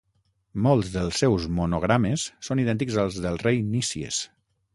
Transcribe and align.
Molts 0.67 0.87
dels 0.95 1.19
seus 1.23 1.45
monogrames 1.57 2.23
són 2.49 2.63
idèntics 2.65 2.99
als 3.05 3.19
del 3.27 3.39
rei 3.45 3.61
Nícies. 3.69 4.25